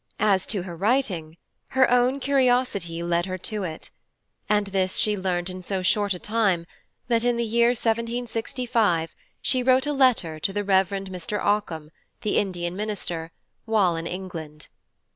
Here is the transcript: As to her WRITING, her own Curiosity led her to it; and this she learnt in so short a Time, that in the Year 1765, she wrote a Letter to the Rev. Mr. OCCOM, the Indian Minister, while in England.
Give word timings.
As 0.17 0.47
to 0.47 0.63
her 0.63 0.75
WRITING, 0.75 1.37
her 1.67 1.87
own 1.91 2.19
Curiosity 2.19 3.03
led 3.03 3.27
her 3.27 3.37
to 3.37 3.61
it; 3.61 3.91
and 4.49 4.65
this 4.65 4.97
she 4.97 5.15
learnt 5.15 5.47
in 5.47 5.61
so 5.61 5.83
short 5.83 6.15
a 6.15 6.17
Time, 6.17 6.65
that 7.07 7.23
in 7.23 7.37
the 7.37 7.45
Year 7.45 7.67
1765, 7.67 9.13
she 9.43 9.61
wrote 9.61 9.85
a 9.85 9.93
Letter 9.93 10.39
to 10.39 10.51
the 10.51 10.63
Rev. 10.63 10.89
Mr. 10.89 11.39
OCCOM, 11.39 11.91
the 12.23 12.39
Indian 12.39 12.75
Minister, 12.75 13.31
while 13.65 13.95
in 13.95 14.07
England. 14.07 14.69